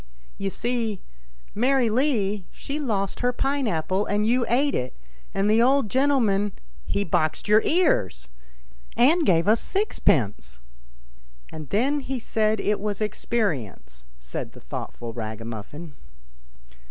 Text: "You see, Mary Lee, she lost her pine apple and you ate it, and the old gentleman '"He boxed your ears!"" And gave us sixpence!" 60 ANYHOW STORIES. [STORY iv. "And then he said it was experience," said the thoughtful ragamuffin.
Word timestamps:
"You 0.39 0.49
see, 0.49 0.99
Mary 1.53 1.87
Lee, 1.87 2.47
she 2.51 2.79
lost 2.79 3.19
her 3.19 3.31
pine 3.31 3.67
apple 3.67 4.07
and 4.07 4.25
you 4.25 4.47
ate 4.49 4.73
it, 4.73 4.97
and 5.31 5.47
the 5.47 5.61
old 5.61 5.91
gentleman 5.91 6.53
'"He 6.87 7.03
boxed 7.03 7.47
your 7.47 7.61
ears!"" 7.61 8.27
And 9.07 9.23
gave 9.27 9.47
us 9.47 9.59
sixpence!" 9.61 10.35
60 10.39 10.57
ANYHOW 10.57 10.79
STORIES. 10.79 11.47
[STORY 11.47 11.59
iv. 11.59 11.61
"And 11.61 11.69
then 11.69 11.99
he 11.99 12.19
said 12.19 12.59
it 12.59 12.79
was 12.79 12.99
experience," 12.99 14.03
said 14.19 14.51
the 14.53 14.61
thoughtful 14.61 15.13
ragamuffin. 15.13 15.93